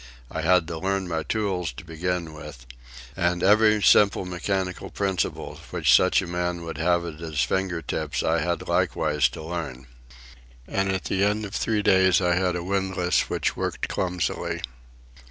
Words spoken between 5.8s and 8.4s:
such a man would have at his finger ends I